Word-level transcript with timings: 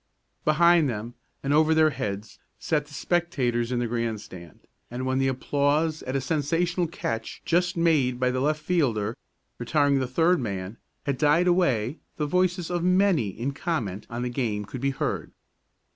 Behind 0.45 0.89
them, 0.89 1.13
and 1.43 1.53
over 1.53 1.75
their 1.75 1.91
heads, 1.91 2.39
sat 2.57 2.87
the 2.87 2.93
spectators 2.95 3.71
in 3.71 3.77
the 3.77 3.85
grandstand, 3.85 4.61
and 4.89 5.05
when 5.05 5.19
the 5.19 5.27
applause 5.27 6.01
at 6.01 6.15
a 6.15 6.21
sensational 6.21 6.87
catch 6.87 7.43
just 7.45 7.77
made 7.77 8.19
by 8.19 8.31
the 8.31 8.39
left 8.41 8.63
fielder, 8.63 9.15
retiring 9.59 9.99
the 9.99 10.07
third 10.07 10.39
man, 10.39 10.77
had 11.03 11.19
died 11.19 11.45
away 11.45 11.99
the 12.17 12.25
voices 12.25 12.71
of 12.71 12.83
many 12.83 13.27
in 13.29 13.51
comment 13.53 14.07
on 14.09 14.23
the 14.23 14.29
game 14.29 14.65
could 14.65 14.81
be 14.81 14.89
heard. 14.89 15.29